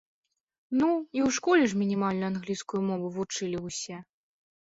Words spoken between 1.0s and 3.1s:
і ў школе ж мінімальна англійскую мову